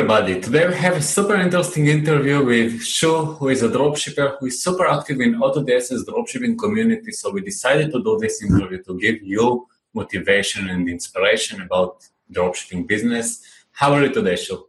[0.00, 0.40] everybody.
[0.40, 4.64] Today we have a super interesting interview with Shu, who is a dropshipper who is
[4.64, 7.12] super active in AutoDS's dropshipping community.
[7.12, 12.86] So we decided to do this interview to give you motivation and inspiration about dropshipping
[12.86, 13.42] business.
[13.72, 14.66] How are you today, Shu?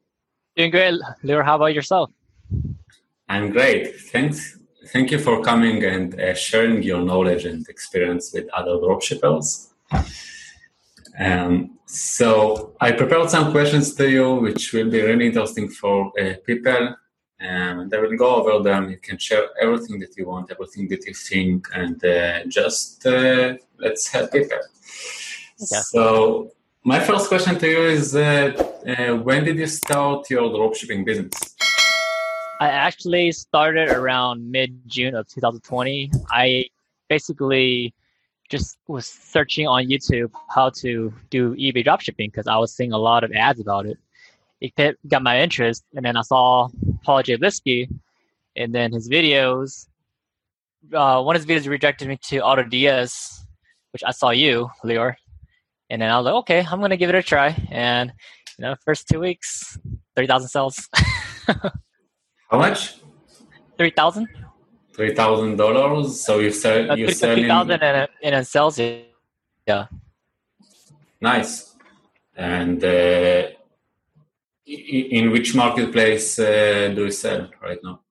[0.57, 1.45] Doing great, Lior.
[1.45, 2.11] How about yourself?
[3.29, 3.95] I'm great.
[4.11, 4.59] Thanks.
[4.87, 9.69] Thank you for coming and uh, sharing your knowledge and experience with other dropshippers.
[11.19, 16.35] Um, so I prepared some questions to you, which will be really interesting for uh,
[16.45, 16.95] people.
[17.39, 18.91] And I will go over them.
[18.91, 23.55] You can share everything that you want, everything that you think, and uh, just uh,
[23.79, 24.57] let's help people.
[24.57, 25.81] Okay.
[25.91, 26.51] So
[26.83, 28.53] my first question to you is, uh,
[28.87, 31.33] uh, when did you start your dropshipping business?
[32.59, 36.11] I actually started around mid June of 2020.
[36.29, 36.65] I
[37.09, 37.93] basically
[38.51, 42.97] just was searching on YouTube how to do eBay dropshipping because I was seeing a
[42.97, 43.97] lot of ads about it.
[44.59, 44.75] It
[45.07, 46.67] got my interest, and then I saw
[47.03, 47.89] Paul Jablisky,
[48.55, 49.87] and then his videos.
[50.93, 53.39] Uh, one of his videos rejected me to AutoDS,
[53.93, 55.15] which I saw you, Lior,
[55.89, 57.55] and then I was like, okay, I'm gonna give it a try.
[57.71, 58.11] And
[58.59, 59.79] you know, first two weeks,
[60.15, 60.89] thirty thousand sales.
[62.51, 62.97] How much?
[63.77, 64.27] Three thousand
[64.93, 66.21] three thousand dollars.
[66.21, 68.45] So you sell uh, you sell thousand and in a
[68.79, 69.13] it.
[69.67, 69.87] Yeah.
[71.19, 71.75] Nice.
[72.35, 73.47] And uh,
[74.65, 78.01] in which marketplace uh, do you sell right now?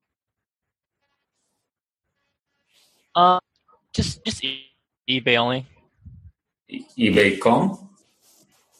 [3.14, 3.40] Uh,
[3.92, 4.44] just just
[5.08, 5.66] eBay only.
[6.70, 7.88] eBay.com.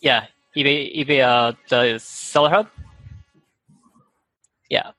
[0.00, 2.68] Yeah, eBay eBay uh the seller hub.
[4.68, 4.92] Yeah.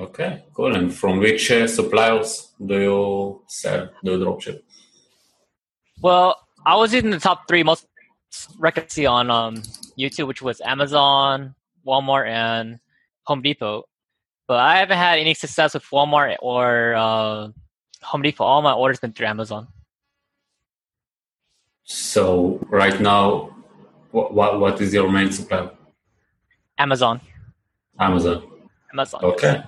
[0.00, 0.74] Okay, cool.
[0.74, 4.62] And from which uh, suppliers do you sell the dropship?
[6.00, 7.86] Well, I was in the top three most
[8.58, 9.56] records on um,
[9.98, 11.54] YouTube, which was Amazon,
[11.86, 12.80] Walmart, and
[13.24, 13.84] Home Depot.
[14.48, 17.48] But I haven't had any success with Walmart or uh,
[18.02, 18.44] Home Depot.
[18.44, 19.68] All my orders been through Amazon.
[21.84, 23.54] So right now,
[24.12, 25.70] what what, what is your main supplier?
[26.78, 27.20] Amazon.
[27.98, 28.42] Amazon.
[28.92, 29.20] Amazon.
[29.24, 29.62] Okay.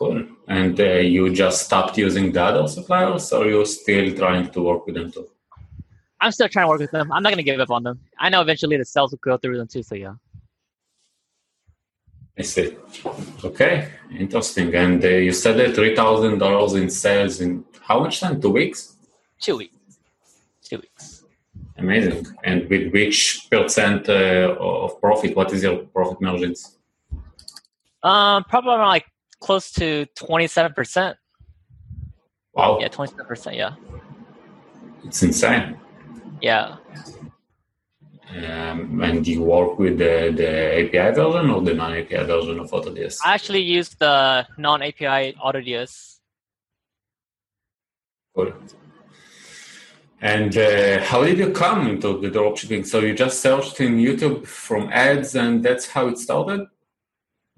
[0.00, 0.26] Cool.
[0.48, 0.84] And uh,
[1.14, 5.12] you just stopped using the other suppliers, or you're still trying to work with them
[5.12, 5.28] too?
[6.22, 7.12] I'm still trying to work with them.
[7.12, 8.00] I'm not going to give up on them.
[8.18, 9.82] I know eventually the sales will go through them too.
[9.82, 10.14] So yeah.
[12.38, 12.78] I see.
[13.44, 14.74] Okay, interesting.
[14.74, 18.40] And uh, you said that three thousand dollars in sales in how much time?
[18.40, 18.96] Two weeks.
[19.38, 19.98] Two weeks.
[20.62, 21.24] Two weeks.
[21.76, 22.26] Amazing.
[22.42, 25.36] And with which percent uh, of profit?
[25.36, 26.78] What is your profit margins?
[28.02, 29.04] Um, probably around like
[29.40, 31.14] close to 27%.
[32.52, 32.78] Wow.
[32.80, 33.74] Yeah, 27%, yeah.
[35.04, 35.78] It's insane.
[36.40, 36.76] Yeah.
[38.30, 42.60] Um, and do you work with the, the API version or the non API version
[42.60, 43.18] of AutoDS?
[43.24, 46.18] I actually use the non API AutoDS.
[48.34, 48.52] Cool.
[50.22, 52.86] And uh, how did you come into the dropshipping?
[52.86, 56.66] So you just searched in YouTube from ads, and that's how it started.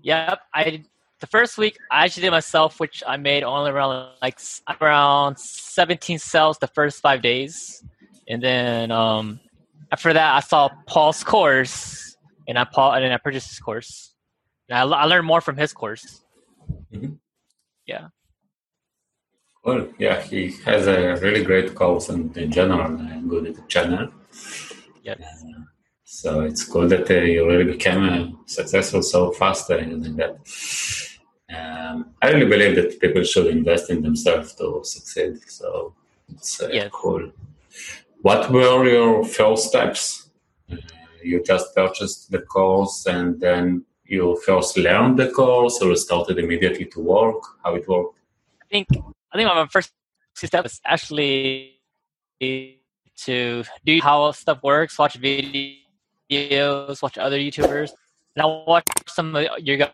[0.00, 0.84] Yep, I
[1.22, 4.40] the first week I actually did myself, which I made only around like
[4.80, 7.82] around 17 sales the first five days,
[8.28, 9.38] and then um,
[9.92, 12.16] after that I saw Paul's course,
[12.48, 14.14] and I Paul and then I purchased his course.
[14.68, 16.24] And I, I learned more from his course.
[16.92, 17.14] Mm-hmm.
[17.86, 18.08] Yeah.
[19.64, 24.08] Well, yeah, he has a really great course and in general a good channel.
[25.04, 25.14] Yeah.
[25.14, 25.62] Uh,
[26.04, 30.36] so it's cool that uh, you really became uh, successful so fast uh, using that.
[31.54, 35.38] Um, I really believe that people should invest in themselves to succeed.
[35.48, 35.94] So
[36.32, 36.90] it's uh, yes.
[36.92, 37.30] cool.
[38.22, 40.30] What were your first steps?
[40.70, 40.76] Uh,
[41.22, 46.86] you just purchased the course and then you first learned the course or started immediately
[46.86, 47.42] to work?
[47.64, 48.18] How it worked?
[48.62, 48.88] I think
[49.32, 49.92] I think my first
[50.34, 51.80] step is actually
[52.40, 57.90] to do how stuff works, watch videos, watch other YouTubers.
[58.34, 59.90] And I watch some of your guys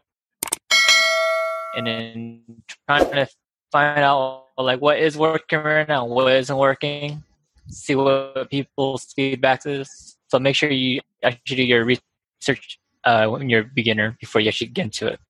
[1.79, 2.43] and then
[2.87, 3.29] trying to
[3.71, 7.23] find out like what is working right now, what isn't working,
[7.69, 10.17] see what people's feedback is.
[10.29, 14.49] So make sure you actually do your research uh, when you're a beginner before you
[14.49, 15.21] actually get into it.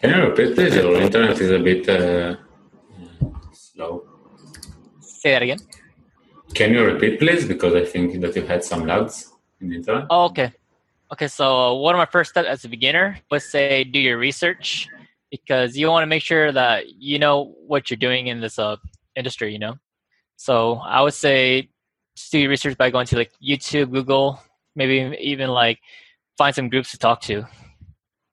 [0.00, 0.74] Can you repeat this?
[0.74, 2.36] Your internet is a bit uh,
[3.52, 4.04] slow.
[5.00, 5.58] Say that again.
[6.54, 7.46] Can you repeat, please?
[7.46, 10.06] Because I think that you had some lags in the internet.
[10.10, 10.52] Oh, okay.
[11.12, 14.88] Okay, so one of my first steps as a beginner was say do your research
[15.30, 18.76] because you want to make sure that you know what you're doing in this uh,
[19.14, 19.52] industry.
[19.52, 19.74] You know,
[20.36, 21.68] so I would say
[22.30, 24.40] do your research by going to like YouTube, Google,
[24.74, 25.78] maybe even like
[26.38, 27.44] find some groups to talk to.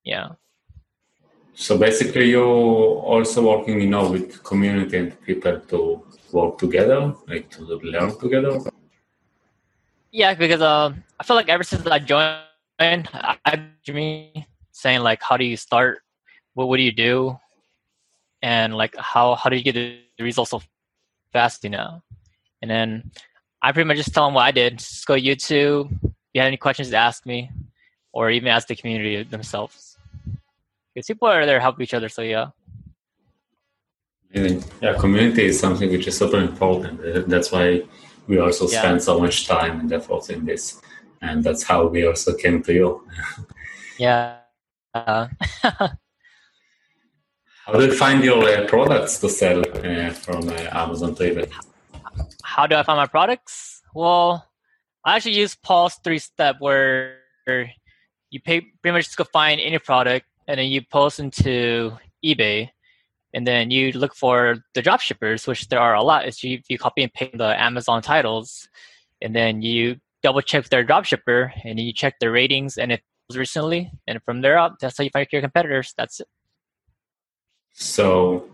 [0.04, 0.30] Yeah.
[1.54, 7.50] So basically, you're also working, you know, with community and people to work together, like
[7.52, 8.60] to learn together.
[10.12, 12.40] Yeah, because uh, I feel like ever since I joined,
[13.46, 16.00] I've me saying like, how do you start?
[16.54, 17.38] What what do you do?
[18.42, 20.62] And like, how how do you get the results so
[21.32, 21.64] fast?
[21.64, 22.02] You know,
[22.62, 23.12] and then
[23.62, 24.80] I pretty much just tell them what I did.
[24.80, 25.92] Just go YouTube.
[25.92, 27.50] If you have any questions, to ask me,
[28.14, 29.98] or even ask the community themselves.
[30.94, 32.10] Because people are there to help each other.
[32.10, 32.50] So yeah.
[34.34, 37.30] Yeah, community is something which is super important.
[37.30, 37.84] That's why
[38.28, 38.80] we also yeah.
[38.80, 40.80] spend so much time and effort in this,
[41.22, 43.08] and that's how we also came to you.
[43.98, 44.38] yeah.
[44.94, 45.28] Uh,
[45.64, 45.90] how
[47.74, 51.52] do you find your uh, products to sell uh, from uh, Amazon to eBay?
[52.44, 53.82] how do I find my products?
[53.94, 54.46] Well,
[55.06, 59.80] I actually use Paul's three step where you pay pretty much just go find any
[59.80, 62.70] product and then you post into eBay
[63.34, 66.28] and then you look for the drop shippers, which there are a lot.
[66.28, 68.68] Is you, you copy and paste the Amazon titles
[69.22, 73.00] and then you double check their drop shipper and you check their ratings and if
[73.00, 75.94] it was recently and from there up that's how you find your competitors.
[75.98, 76.28] That's it.
[77.74, 78.50] So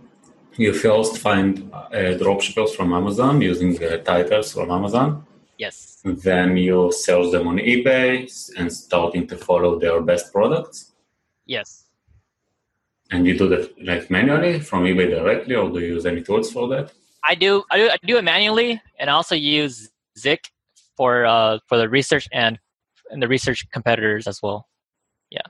[0.58, 5.26] you first find uh, dropshippers from Amazon using uh, titles from Amazon.
[5.58, 6.02] Yes.
[6.04, 10.94] Then you search them on eBay and starting to follow their best products.
[11.46, 11.86] Yes.
[13.12, 16.52] And you do that like manually from eBay directly, or do you use any tools
[16.52, 16.92] for that?
[17.24, 17.64] I do.
[17.72, 17.90] I do.
[17.90, 20.42] I do it manually, and I also use Zik
[20.98, 22.60] for uh, for the research and
[23.12, 24.68] and the research competitors as well.
[25.30, 25.48] Yeah.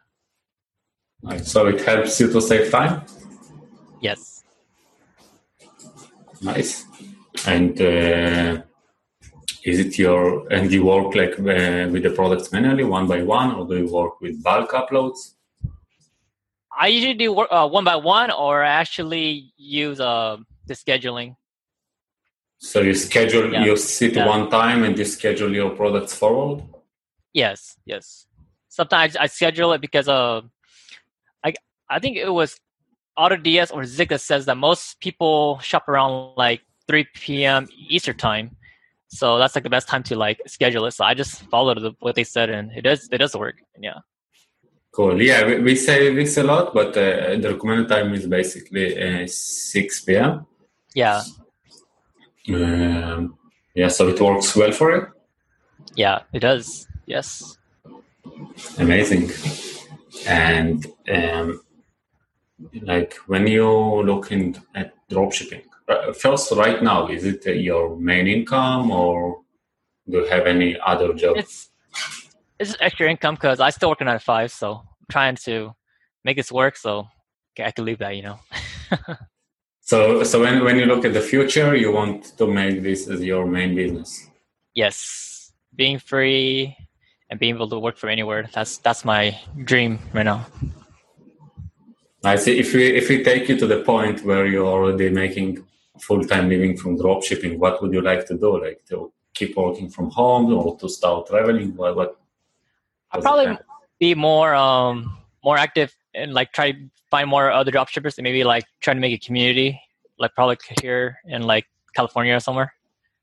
[1.23, 1.45] Right.
[1.45, 3.01] So it helps you to save time.
[4.01, 4.43] Yes.
[6.41, 6.85] Nice.
[7.47, 8.61] And uh,
[9.63, 13.55] is it your and you work like uh, with the products manually, one by one,
[13.55, 15.33] or do you work with bulk uploads?
[16.79, 21.35] I usually do work uh, one by one, or I actually use uh, the scheduling.
[22.59, 23.63] So you schedule, yeah.
[23.63, 24.25] you sit yeah.
[24.25, 26.63] one time and you schedule your products forward.
[27.33, 28.25] Yes, yes.
[28.69, 30.41] Sometimes I schedule it because uh,
[31.43, 31.53] I
[31.89, 32.59] I think it was
[33.17, 37.67] AutoDS or Zika says that most people shop around like 3 p.m.
[37.89, 38.55] Eastern time.
[39.09, 40.91] So that's like the best time to like schedule it.
[40.91, 43.57] So I just followed the, what they said, and it does it does work.
[43.79, 43.99] Yeah.
[44.91, 45.21] Cool.
[45.21, 49.27] Yeah, we, we say this a lot, but uh, the recommended time is basically uh,
[49.27, 50.47] 6 p.m.
[50.95, 51.21] Yeah.
[52.53, 53.37] Um,
[53.75, 55.07] yeah, so it works well for you.
[55.95, 56.87] Yeah, it does.
[57.05, 57.57] Yes.
[58.77, 59.31] Amazing.
[60.27, 61.61] And um,
[62.81, 68.91] like when you're looking at dropshipping uh, first right now is it your main income
[68.91, 69.41] or
[70.09, 71.69] do you have any other job it's
[72.59, 75.71] it's extra income because i still work at five so i'm trying to
[76.23, 77.07] make this work so
[77.59, 78.39] i can leave that you know
[79.89, 83.19] so so when, when you look at the future you want to make this as
[83.31, 84.29] your main business
[84.73, 86.75] yes being free
[87.29, 89.23] and being able to work from anywhere that's that's my
[89.71, 90.45] dream right now
[92.23, 92.59] I see.
[92.59, 95.65] If we if we take you to the point where you're already making
[96.01, 98.61] full time living from dropshipping, what would you like to do?
[98.61, 101.75] Like to keep working from home or to start traveling?
[101.75, 101.95] What?
[101.95, 102.19] what
[103.11, 103.57] I'd probably
[103.99, 108.43] be more um more active and like try to find more other dropshippers and maybe
[108.43, 109.79] like try to make a community,
[110.19, 112.73] like probably here in like California or somewhere.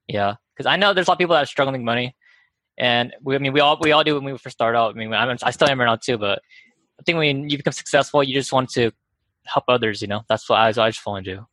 [0.08, 2.14] Yeah, because I know there's a lot of people that are struggling with money,
[2.78, 4.94] and we I mean we all we all do when we first start out.
[4.94, 6.40] I mean I'm, I still am right now too, but
[6.98, 8.92] I think when you become successful, you just want to
[9.46, 10.02] help others.
[10.02, 11.46] You know, that's what I, I just want to do.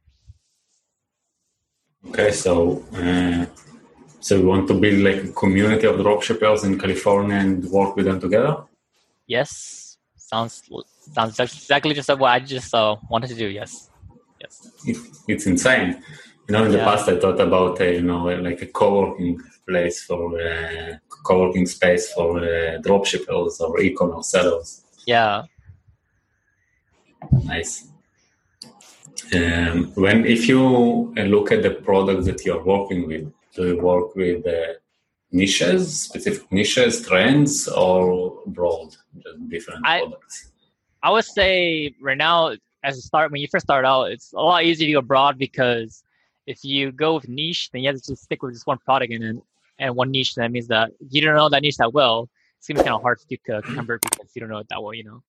[2.09, 3.45] Okay, so uh,
[4.19, 8.05] so you want to build like a community of dropshippers in California and work with
[8.05, 8.63] them together?
[9.27, 10.63] Yes, sounds
[11.13, 13.47] sounds exactly just what I just uh, wanted to do.
[13.47, 13.90] Yes,
[14.41, 14.53] yes.
[14.85, 16.03] It, it's insane.
[16.47, 16.85] You know, in the yeah.
[16.85, 22.11] past I thought about uh, you know like a co-working place for uh, co-working space
[22.13, 25.43] for uh, dropshippers or e-commerce sellers yeah.
[27.43, 27.87] Nice.
[29.33, 34.15] Um, when if you look at the product that you're working with, do you work
[34.15, 34.73] with uh,
[35.31, 40.51] niches, specific niches, trends, or broad, just different I, products?
[41.03, 44.39] I would say right now, as a start, when you first start out, it's a
[44.39, 46.03] lot easier to go broad because
[46.47, 49.13] if you go with niche, then you have to just stick with just one product
[49.13, 49.41] and
[49.79, 50.35] and one niche.
[50.35, 53.37] That means that you don't know that niche that well seems kind of hard to
[53.61, 55.23] convert because you don't know it that well, you know.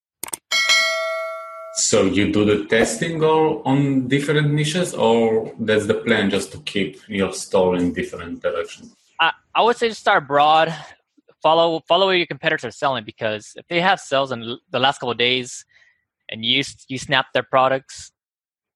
[1.75, 6.59] So you do the testing or on different niches, or that's the plan just to
[6.59, 8.95] keep your store in different directions?
[9.19, 10.75] I, I would say to start broad,
[11.43, 14.99] follow follow what your competitors are selling because if they have sales in the last
[14.99, 15.65] couple of days,
[16.33, 18.11] and you you snap their products,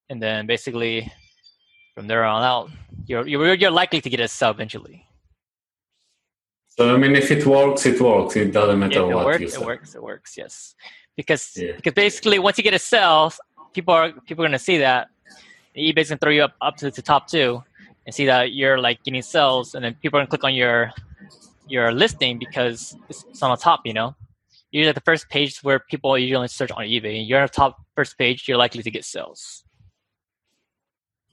[0.09, 1.11] and then basically
[1.95, 2.69] from there on out,
[3.07, 5.03] you're you're, you're likely to get a sell eventually.
[6.67, 8.35] So I mean, if it works, it works.
[8.35, 9.63] It doesn't matter it what works, you sell.
[9.63, 9.95] It works.
[9.95, 10.37] It works.
[10.37, 10.75] Yes,
[11.17, 11.73] because Yeah.
[11.75, 13.33] because basically once you get a sell,
[13.73, 15.09] people are people are gonna see that.
[15.75, 17.63] eBay's gonna throw you up up to the top two,
[18.05, 20.93] and see that you're like getting sales, and then people are gonna click on your
[21.67, 23.81] your listing because it's, it's on the top.
[23.83, 24.15] You know,
[24.71, 27.27] usually the first page where people usually search on eBay.
[27.27, 29.63] You're on the top first page, you're likely to get sales.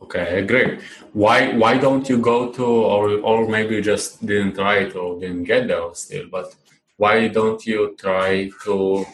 [0.03, 0.79] Okay, agree.
[1.13, 5.19] Why why don't you go to or or maybe you just didn't try it or
[5.21, 6.55] didn't get there still, but
[6.97, 9.07] why don't you try to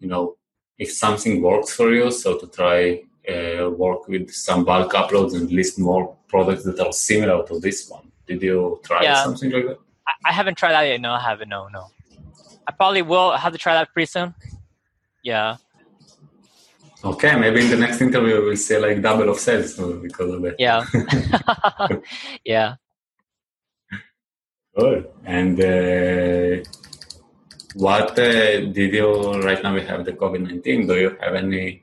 [0.00, 0.36] you know
[0.78, 3.02] if something works for you, so to try
[3.32, 7.88] uh, work with some bulk uploads and list more products that are similar to this
[7.88, 8.10] one.
[8.26, 9.22] Did you try Yeah.
[9.22, 9.78] something like that?
[10.26, 11.00] I haven't tried that yet.
[11.00, 11.48] No, I haven't.
[11.48, 11.84] No, no.
[12.66, 14.34] I probably will have to try that pretty soon.
[15.22, 15.56] Yeah.
[17.04, 20.56] Okay, maybe in the next interview we'll see like double of sales because of that.
[20.58, 20.84] Yeah.
[22.44, 22.76] yeah.
[24.76, 25.10] Good.
[25.24, 26.64] And uh,
[27.74, 29.74] what uh, did you right now?
[29.74, 30.86] We have the COVID nineteen.
[30.86, 31.82] Do you have any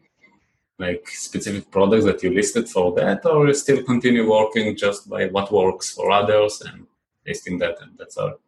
[0.79, 5.27] like specific products that you listed for that, or you still continue working just by
[5.27, 6.87] what works for others and
[7.27, 8.39] listing that, and that's all?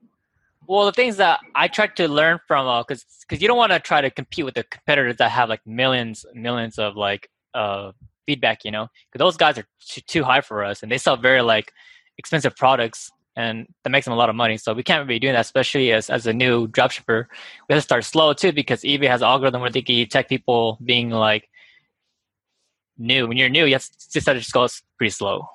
[0.72, 3.80] Well, the things that I try to learn from, because because you don't want to
[3.80, 7.92] try to compete with the competitors that have like millions, millions of like uh,
[8.26, 11.18] feedback, you know, because those guys are too, too high for us, and they sell
[11.18, 11.74] very like
[12.18, 14.56] expensive products, and that makes them a lot of money.
[14.56, 17.26] So we can't be doing that, especially as as a new dropshipper.
[17.68, 20.30] We have to start slow too, because eBay has an algorithm where they can detect
[20.30, 21.50] people being like
[22.98, 23.28] new.
[23.28, 25.50] When you're new, you have to start to just go pretty slow.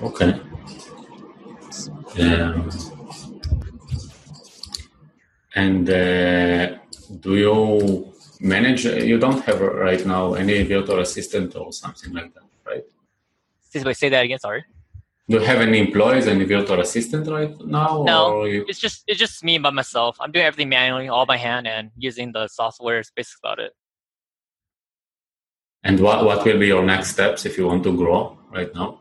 [0.00, 0.40] Okay.
[2.20, 2.70] Um,
[5.54, 6.76] and uh,
[7.20, 8.84] do you manage?
[8.84, 12.84] You don't have right now any virtual assistant or something like that, right?
[13.84, 14.38] Wait, say that again.
[14.38, 14.64] Sorry.
[15.28, 18.04] Do you have any employees, any virtual assistant right now?
[18.04, 18.32] No.
[18.34, 20.16] Or you, It's just it's just me by myself.
[20.20, 23.00] I'm doing everything manually, all by hand, and using the software.
[23.00, 23.72] Is basically about it.
[25.82, 29.00] and what, what will be your next steps if you want to grow right now?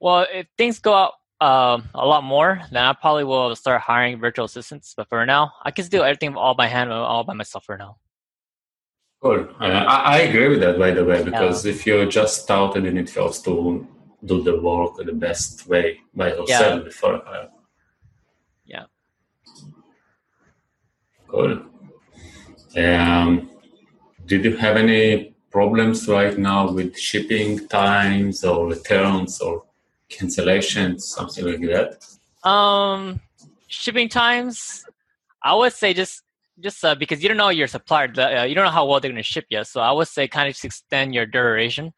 [0.00, 4.20] Well, if things go out um, a lot more, then I probably will start hiring
[4.20, 4.94] virtual assistants.
[4.96, 7.96] But for now, I can do everything all by hand, all by myself for now.
[9.22, 9.48] Cool.
[9.60, 12.96] Uh, I, I agree with that, by the way, because if you just started in
[12.96, 13.86] it first to
[14.24, 17.26] do the work the best way by yourself before.
[17.26, 17.46] Uh,
[18.64, 18.84] Yeah.
[21.28, 21.62] Cool.
[22.76, 23.50] Um,
[24.26, 29.64] did you have any problems right now with shipping times or returns or
[30.10, 32.48] cancellations, something like that?
[32.48, 33.20] Um,
[33.68, 34.84] shipping times,
[35.42, 36.22] I would say just
[36.60, 39.00] just uh, because you don't know your supplier, the, uh, you don't know how well
[39.00, 39.64] they're going to ship you.
[39.64, 41.92] So I would say kind of just extend your duration.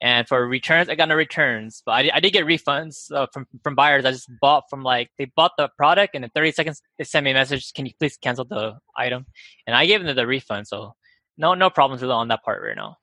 [0.00, 3.26] And for returns, I got no returns, but I, did- I did get refunds uh,
[3.32, 4.04] from from buyers.
[4.04, 7.24] I just bought from like they bought the product, and in 30 seconds they sent
[7.24, 9.26] me a message, "Can you please cancel the item?"
[9.66, 10.68] And I gave them the refund.
[10.68, 10.92] So
[11.36, 12.96] no no problems with on that part right now.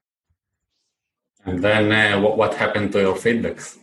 [1.43, 3.77] And then uh, what, what happened to your feedbacks?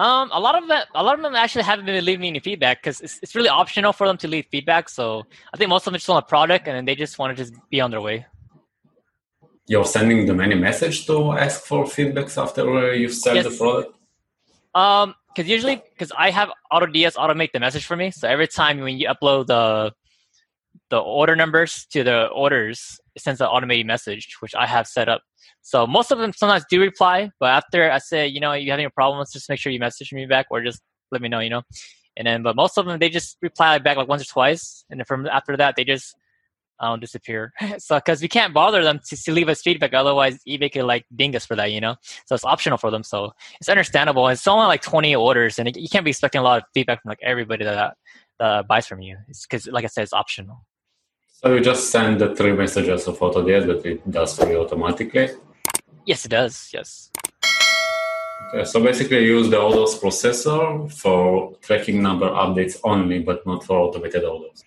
[0.00, 2.40] Um, a lot of them, a lot of them actually haven't been leaving me any
[2.40, 4.88] feedback because it's, it's really optional for them to leave feedback.
[4.88, 7.36] So I think most of them just want a product and then they just want
[7.36, 8.24] to just be on their way.
[9.66, 13.58] You're sending them any message to ask for feedbacks after uh, you sell the Yes.
[13.58, 13.94] product?
[14.74, 18.10] Um, because usually, because I have AutoDS automate the message for me.
[18.10, 19.92] So every time when you upload the
[20.88, 25.22] the order numbers to the orders, sends an automated message, which I have set up.
[25.62, 28.86] So most of them sometimes do reply, but after I say, you know, you having
[28.86, 30.80] a problem, just make sure you message me back or just
[31.12, 31.62] let me know, you know.
[32.16, 35.00] And then, but most of them they just reply back like once or twice, and
[35.00, 36.14] then from after that they just
[36.80, 37.52] um, disappear.
[37.78, 41.04] so because we can't bother them to, to leave us feedback, otherwise eBay could like
[41.14, 41.96] ding us for that, you know.
[42.26, 43.02] So it's optional for them.
[43.02, 44.26] So it's understandable.
[44.28, 47.02] It's only like 20 orders, and it, you can't be expecting a lot of feedback
[47.02, 47.94] from like everybody that
[48.38, 49.18] that buys from you.
[49.28, 50.64] It's because, like I said, it's optional.
[51.42, 55.30] So you just send the three messages of AutoDS that it does for you automatically.
[56.04, 56.68] Yes, it does.
[56.70, 57.10] Yes.
[58.52, 63.64] Okay, so basically you use the orders processor for tracking number updates only, but not
[63.64, 64.62] for automated orders.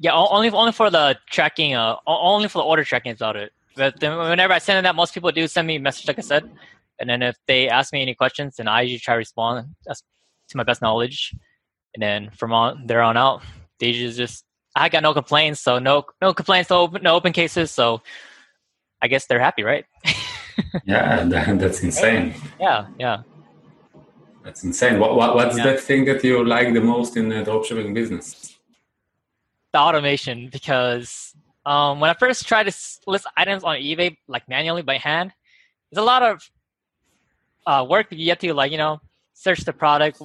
[0.00, 1.74] Yeah, only only for the tracking.
[1.74, 3.52] Uh, only for the order tracking is about it.
[3.76, 6.22] But then whenever I send that, most people do send me a message, like I
[6.22, 6.50] said.
[6.98, 10.56] And then if they ask me any questions, then I usually try to respond to
[10.56, 11.32] my best knowledge.
[11.94, 13.42] And then from on there on out,
[13.78, 14.45] they just just
[14.76, 17.70] I got no complaints, so no no complaints, no open, no open cases.
[17.70, 18.02] So
[19.00, 19.84] I guess they're happy, right?
[20.84, 22.34] Yeah, that, that's insane.
[22.58, 23.22] yeah, yeah.
[24.42, 24.98] That's insane.
[24.98, 25.72] What, what what's yeah.
[25.72, 28.56] the thing that you like the most in the dropshipping business?
[29.72, 31.34] The automation, because
[31.66, 32.74] um, when I first tried to
[33.06, 35.32] list items on eBay like manually by hand,
[35.90, 36.50] there's a lot of
[37.66, 39.00] uh, work that you have to like you know
[39.34, 40.22] search the product,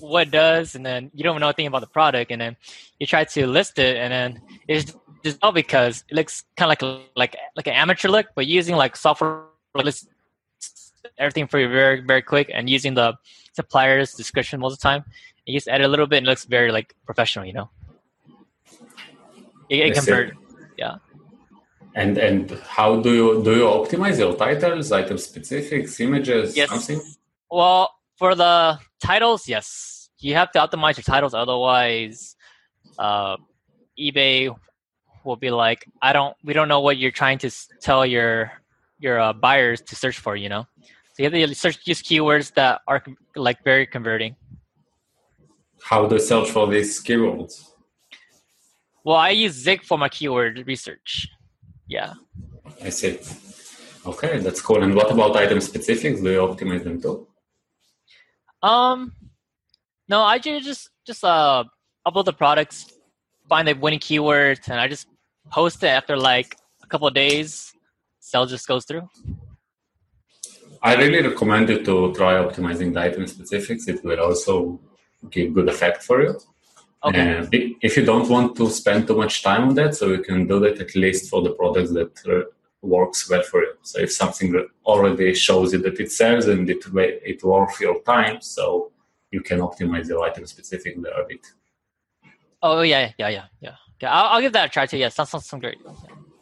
[0.00, 2.56] what it does, and then you don't know anything about the product, and then
[2.98, 6.70] you try to list it, and then it's just all because it looks kind of
[6.70, 10.08] like a, like like an amateur look, but using like software list
[11.18, 13.14] everything for you very very quick, and using the
[13.52, 15.04] supplier's description most of the time,
[15.46, 17.70] you just edit a little bit, and it looks very like professional, you know.
[19.68, 20.34] It, it convert,
[20.76, 20.96] yeah.
[21.94, 26.68] And and how do you do you optimize your titles, item specifics, images, yes.
[26.68, 27.00] something?
[27.50, 31.34] Well, for the titles, yes, you have to optimize your titles.
[31.34, 32.36] Otherwise,
[32.98, 33.36] uh,
[33.98, 34.54] eBay
[35.24, 38.52] will be like, I don't, we don't know what you're trying to tell your
[39.00, 40.36] your uh, buyers to search for.
[40.36, 40.66] You know,
[41.14, 43.02] so you have to search use keywords that are
[43.36, 44.36] like very converting.
[45.82, 47.62] How do you search for these keywords?
[49.04, 51.28] Well, I use Zik for my keyword research.
[51.86, 52.14] Yeah.
[52.82, 53.18] I see.
[54.06, 54.82] Okay, that's cool.
[54.82, 56.20] And what about item specifics?
[56.20, 57.28] Do you optimize them too?
[58.64, 59.12] Um,
[60.08, 61.64] no, I just just uh
[62.08, 62.86] upload the products,
[63.46, 65.06] find the winning keywords, and I just
[65.50, 67.72] post it after like a couple of days.
[68.20, 69.06] Sell just goes through.
[70.82, 73.86] I really recommend you to try optimizing the item specifics.
[73.86, 74.80] It will also
[75.30, 76.38] give good effect for you.
[77.04, 77.36] Okay.
[77.36, 77.46] Uh,
[77.82, 80.58] if you don't want to spend too much time on that, so you can do
[80.60, 82.12] that at least for the products that
[82.84, 83.74] works well for you.
[83.82, 88.40] So if something already shows you that it sells and it it worth your time,
[88.40, 88.92] so
[89.30, 91.46] you can optimize your item specific there a bit.
[92.62, 93.76] Oh yeah, yeah, yeah, yeah.
[93.96, 94.98] Okay, I'll, I'll give that a try too.
[94.98, 95.78] Yeah, sounds sounds, sounds great.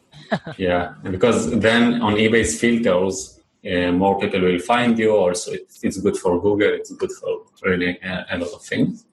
[0.57, 5.15] yeah, because then on eBay's filters, uh, more people will find you.
[5.15, 6.73] Also, it's, it's good for Google.
[6.73, 9.05] It's good for really a, a lot of things.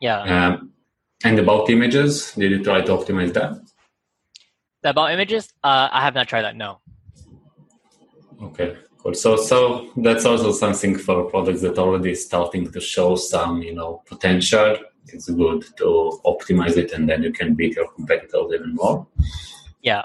[0.00, 0.20] Yeah.
[0.20, 0.72] Um,
[1.24, 3.58] and about images, did you try to optimize that?
[4.86, 6.56] About images, uh, I have not tried that.
[6.56, 6.80] No.
[8.42, 9.14] Okay, cool.
[9.14, 14.02] So, so that's also something for products that already starting to show some, you know,
[14.06, 14.76] potential.
[15.08, 19.06] It's good to optimize it, and then you can beat your competitors even more.
[19.82, 20.04] Yeah.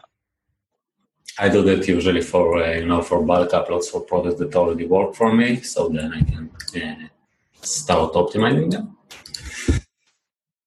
[1.39, 4.85] I do that usually for uh, you know for bulk uploads for products that already
[4.85, 6.51] work for me, so then I can
[6.83, 7.07] uh,
[7.61, 8.97] start optimizing them.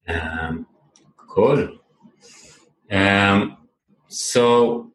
[0.09, 0.67] Um,
[1.17, 1.79] cool.
[2.91, 3.57] Um,
[4.15, 4.93] so,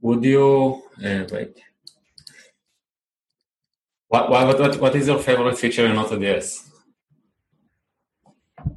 [0.00, 1.56] would you uh, wait?
[4.08, 6.68] What, what what what is your favorite feature in AutoDS?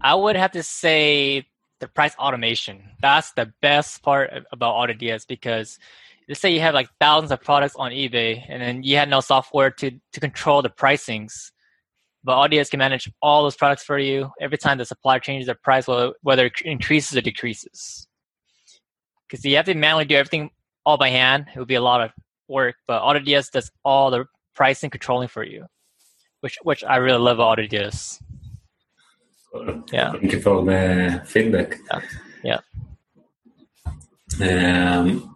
[0.01, 1.45] I would have to say
[1.79, 2.83] the price automation.
[3.01, 5.77] That's the best part about AutoDS because
[6.27, 9.19] let's say you have like thousands of products on eBay and then you had no
[9.19, 11.51] software to to control the pricings
[12.23, 15.55] but AutoDS can manage all those products for you every time the supplier changes their
[15.55, 15.87] price,
[16.21, 18.07] whether it increases or decreases.
[19.29, 20.51] Because you have to manually do everything
[20.85, 21.47] all by hand.
[21.53, 22.11] It would be a lot of
[22.47, 25.65] work, but AutoDS does all the pricing controlling for you,
[26.41, 28.21] which which I really love AutoDS.
[29.91, 30.11] Yeah.
[30.11, 31.79] Thank you for the feedback.
[32.43, 32.59] Yeah.
[34.39, 34.99] yeah.
[34.99, 35.35] Um,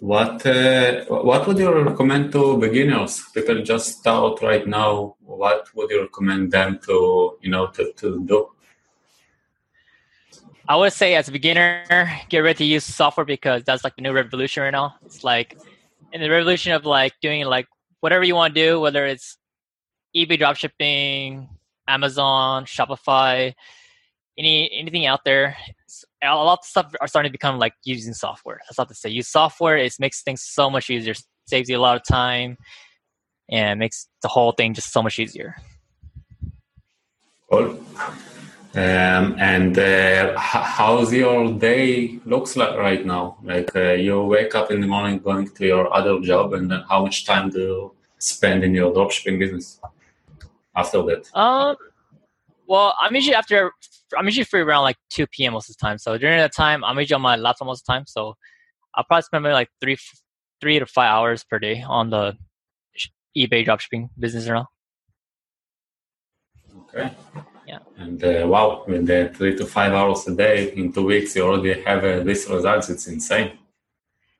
[0.00, 3.22] what uh, what would you recommend to beginners?
[3.34, 5.16] People just start right now.
[5.20, 8.48] What would you recommend them to you know to, to do?
[10.70, 11.84] I would say as a beginner,
[12.28, 14.94] get ready to use software because that's like the new revolution right now.
[15.04, 15.58] It's like
[16.12, 17.66] in the revolution of like doing like
[17.98, 19.36] whatever you want to do, whether it's
[20.16, 21.48] eBay dropshipping,
[21.88, 23.52] Amazon, Shopify,
[24.38, 25.56] any anything out there
[26.22, 28.60] a lot of stuff are starting to become like using software.
[28.68, 29.76] That's not to say use software.
[29.76, 31.14] It makes things so much easier,
[31.46, 32.56] saves you a lot of time,
[33.50, 35.56] and makes the whole thing just so much easier.
[38.72, 43.36] Um, and uh, how's your day looks like right now?
[43.42, 46.84] Like uh, you wake up in the morning going to your other job, and then
[46.88, 49.80] how much time do you spend in your dropshipping business
[50.76, 51.36] after that?
[51.36, 51.74] Um,
[52.68, 53.72] well, I'm usually after
[54.16, 55.54] I'm usually free around like 2 p.m.
[55.54, 55.98] most of the time.
[55.98, 58.04] So during that time, I'm usually on my laptop most of the time.
[58.06, 58.36] So
[58.94, 59.96] I'll probably spend maybe like three,
[60.60, 62.36] three to five hours per day on the
[63.36, 64.68] eBay dropshipping business now.
[66.94, 67.10] Okay.
[67.70, 67.78] Yeah.
[67.98, 71.42] And uh, wow, with the three to five hours a day in two weeks, you
[71.42, 72.90] already have uh, these results.
[72.90, 73.52] It's insane.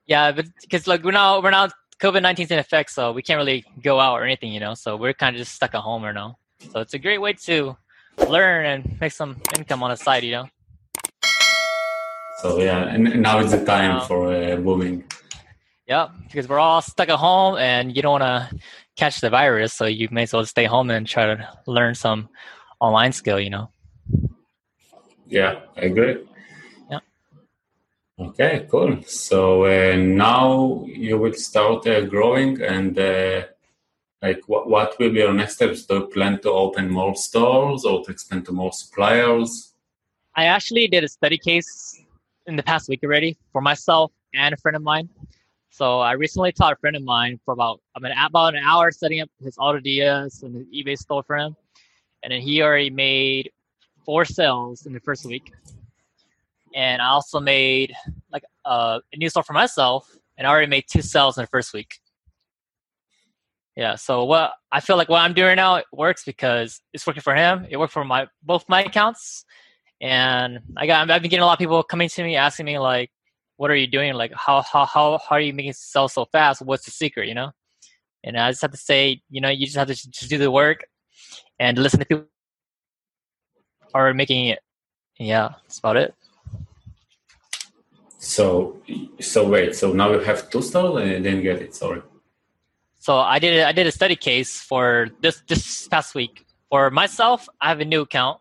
[0.07, 1.69] Yeah, but because like we're now we're now
[2.03, 4.75] COVID 19's in effect, so we can't really go out or anything, you know.
[4.75, 6.39] So we're kind of just stuck at home right now.
[6.73, 7.77] So it's a great way to
[8.29, 10.47] learn and make some income on the side, you know.
[12.43, 15.05] So yeah, and now it's the time um, for uh, booming.
[15.87, 18.59] Yep, because we're all stuck at home, and you don't want to
[18.97, 22.29] catch the virus, so you may as well stay home and try to learn some
[22.81, 23.41] online skill.
[23.41, 23.71] You know.
[25.27, 26.27] Yeah, I agree.
[26.91, 26.99] Yeah.
[28.19, 29.03] Okay, cool.
[29.05, 33.45] So uh, now you will start uh, growing, and uh,
[34.23, 35.87] like, what what will be your next steps?
[35.87, 39.75] Do you plan to open more stores or to expand to more suppliers?
[40.35, 42.03] I actually did a study case
[42.47, 45.09] in the past week already for myself and a friend of mine.
[45.71, 48.91] So I recently taught a friend of mine for about I mean about an hour
[48.91, 51.57] setting up his AutoDS and his eBay store for him,
[52.23, 53.51] and then he already made
[54.05, 55.53] four sales in the first week.
[56.75, 57.95] And I also made
[58.33, 61.49] like uh, a new store for myself, and I already made two sales in the
[61.49, 61.99] first week.
[63.77, 67.23] Yeah, so what I feel like what I'm doing now it works because it's working
[67.23, 67.67] for him.
[67.71, 69.45] It worked for my both my accounts,
[70.01, 72.79] and I got I've been getting a lot of people coming to me asking me
[72.79, 73.11] like,
[73.57, 74.15] "What are you doing?
[74.15, 76.63] Like, how how how how are you making sales so fast?
[76.63, 77.51] What's the secret?" You know,
[78.23, 80.51] and I just have to say, you know, you just have to just do the
[80.51, 80.85] work
[81.61, 82.27] and listen to people
[83.95, 84.61] are making it.
[85.19, 86.15] Yeah, that's about it.
[88.19, 88.81] So,
[89.21, 89.77] so wait.
[89.77, 91.75] So now you have two stores, and then get it.
[91.75, 92.03] Sorry.
[92.99, 97.49] So I did I did a study case for this this past week for myself.
[97.61, 98.41] I have a new account,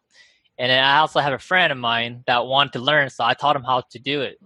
[0.57, 3.09] and I also have a friend of mine that wanted to learn.
[3.09, 4.37] So I taught him how to do it,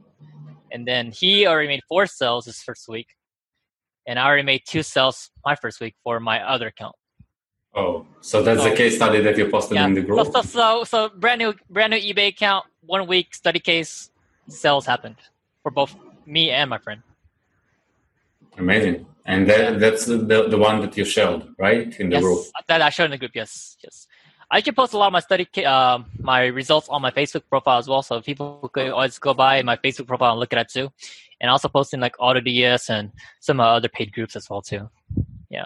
[0.72, 3.10] and then he already made four sales this first week,
[4.08, 6.96] and I already made two sales my first week for my other account.
[7.76, 10.32] Oh, so that's so, the case study that you posted yeah, in the group.
[10.32, 14.12] So, so, so brand new, brand new eBay account, one week study case,
[14.48, 15.16] sales happened
[15.64, 17.02] for both me and my friend.
[18.58, 22.46] Amazing, and that, that's the, the one that you shared, right, in the yes, group.
[22.68, 23.32] That I showed in the group.
[23.34, 24.08] Yes, yes.
[24.52, 27.80] I can post a lot of my study, uh, my results on my Facebook profile
[27.80, 30.70] as well, so people could always go by my Facebook profile and look at it
[30.70, 30.92] too,
[31.42, 34.88] and also posting like AutoDS and some other paid groups as well too.
[35.50, 35.66] Yeah.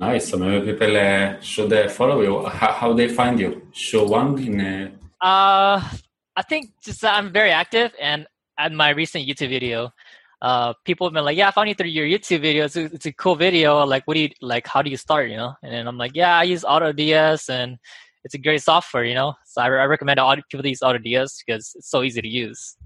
[0.00, 0.30] Nice.
[0.30, 2.42] So maybe people uh, should uh, follow you.
[2.46, 3.68] How, how they find you?
[3.72, 4.60] Show one in.
[4.60, 5.24] Uh...
[5.24, 5.88] uh,
[6.36, 8.26] I think just I'm very active, and
[8.58, 9.92] at my recent YouTube video,
[10.40, 12.64] uh, people have been like, "Yeah, I found you through your YouTube video.
[12.64, 13.84] It's a, it's a cool video.
[13.84, 14.66] Like, what do you like?
[14.66, 15.28] How do you start?
[15.28, 17.76] You know?" And then I'm like, "Yeah, I use AutoDS, and
[18.24, 19.04] it's a great software.
[19.04, 20.18] You know, so I, I recommend
[20.50, 22.76] people use AutoDS because it's so easy to use."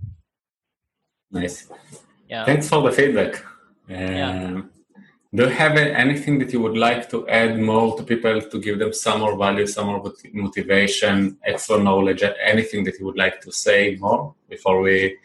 [1.30, 1.68] Nice.
[2.28, 2.44] Yeah.
[2.44, 3.44] Thanks for the feedback.
[3.88, 4.62] Um, yeah.
[5.34, 8.78] Do you have anything that you would like to add more to people to give
[8.78, 13.50] them some more value, some more motivation, extra knowledge, anything that you would like to
[13.50, 15.16] say more before we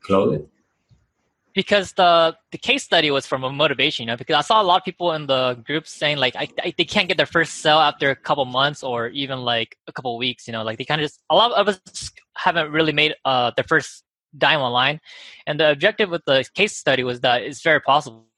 [0.00, 0.48] close it?
[1.52, 4.16] Because the the case study was from a motivation, you know.
[4.16, 6.86] Because I saw a lot of people in the group saying like I, I, they
[6.86, 10.46] can't get their first sale after a couple months or even like a couple weeks,
[10.46, 10.62] you know.
[10.62, 14.04] Like they kind of just a lot of us haven't really made uh their first
[14.36, 14.98] dime online,
[15.46, 18.28] and the objective with the case study was that it's very possible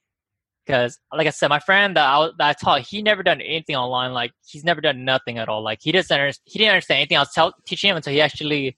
[0.71, 3.75] because like I said, my friend that I, that I taught, he never done anything
[3.75, 4.13] online.
[4.13, 5.63] Like he's never done nothing at all.
[5.63, 8.21] Like he doesn't understand, he didn't understand anything I was tell, teaching him until he
[8.21, 8.77] actually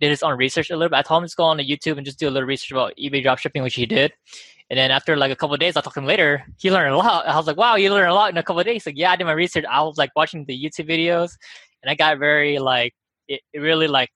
[0.00, 0.96] did his own research a little bit.
[0.96, 2.94] I told him to go on the YouTube and just do a little research about
[2.98, 4.12] eBay dropshipping, which he did.
[4.70, 6.44] And then after like a couple of days, I talked to him later.
[6.58, 7.26] He learned a lot.
[7.26, 9.12] I was like, "Wow, you learned a lot in a couple of days." Like, yeah,
[9.12, 9.64] I did my research.
[9.68, 11.32] I was like watching the YouTube videos,
[11.82, 12.94] and I got very like
[13.28, 14.10] it, it really like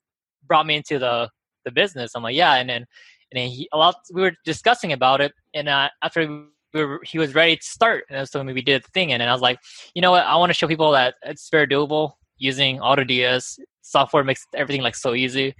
[0.46, 1.31] brought me into the
[1.64, 2.12] the business.
[2.14, 2.85] I'm like, yeah, and then
[3.33, 3.96] and then he a lot.
[4.12, 8.04] We were discussing about it, and uh, after we were, he was ready to start,
[8.11, 9.12] and so we did the thing.
[9.12, 9.58] And then I was like,
[9.94, 10.24] you know what?
[10.24, 13.58] I want to show people that it's very doable using AutoDS.
[13.82, 15.54] Software makes everything like so easy,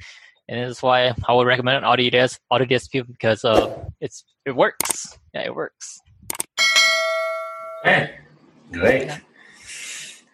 [0.49, 5.19] and this is why I would recommend AutoDS AutoDS people because uh, it's it works.
[5.35, 6.01] Yeah, it works.
[7.85, 8.19] Okay,
[8.71, 9.11] great.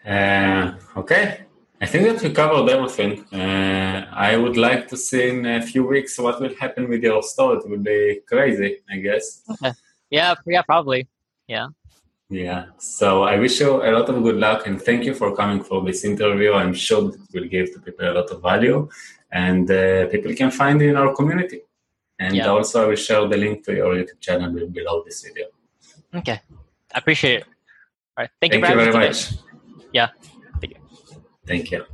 [0.05, 1.41] Uh, okay,
[1.81, 3.25] I think that we covered everything.
[3.33, 7.21] Uh, I would like to see in a few weeks what will happen with your
[7.23, 7.57] store.
[7.57, 9.43] It will be crazy, I guess.
[9.49, 9.71] Okay.
[10.09, 11.07] Yeah, yeah, probably.
[11.47, 11.67] Yeah.
[12.29, 12.65] Yeah.
[12.77, 15.83] So I wish you a lot of good luck and thank you for coming for
[15.83, 16.53] this interview.
[16.53, 18.87] I'm sure it will give to people a lot of value
[19.31, 21.61] and uh, people can find you in our community.
[22.19, 22.47] And yeah.
[22.47, 25.47] also I will share the link to your YouTube channel below this video.
[26.13, 26.39] Okay.
[26.93, 27.43] I appreciate it.
[28.17, 28.29] All right.
[28.39, 29.33] Thank, thank you, you very much.
[29.91, 30.09] Yeah.
[30.59, 30.81] Thank you.
[31.47, 31.85] Thank you.